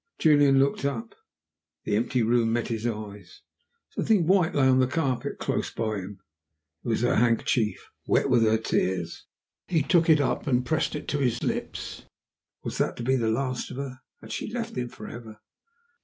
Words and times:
Julian 0.17 0.57
looked 0.57 0.83
up. 0.83 1.13
The 1.83 1.95
empty 1.95 2.23
room 2.23 2.51
met 2.51 2.69
his 2.69 2.87
eyes. 2.87 3.41
Something 3.91 4.25
white 4.25 4.55
lay 4.55 4.67
on 4.67 4.79
the 4.79 4.87
carpet 4.87 5.37
close 5.37 5.69
by 5.71 5.97
him. 5.97 6.21
It 6.83 6.87
was 6.87 7.01
her 7.01 7.17
handkerchief 7.17 7.87
wet 8.07 8.27
with 8.27 8.41
her 8.41 8.57
tears. 8.57 9.27
He 9.67 9.83
took 9.83 10.09
it 10.09 10.19
up 10.19 10.47
and 10.47 10.65
pressed 10.65 10.95
it 10.95 11.07
to 11.09 11.19
his 11.19 11.43
lips. 11.43 12.01
Was 12.63 12.79
that 12.79 12.97
to 12.97 13.03
be 13.03 13.15
the 13.15 13.29
last 13.29 13.69
of 13.69 13.77
her? 13.77 13.99
Had 14.21 14.31
she 14.31 14.51
left 14.51 14.75
him 14.75 14.89
forever? 14.89 15.39